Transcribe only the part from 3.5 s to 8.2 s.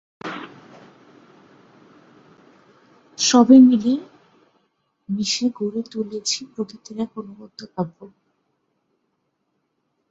মিলে মিশে গড়ে তুলেছে প্রকৃতির এক অনবদ্য কাব্য।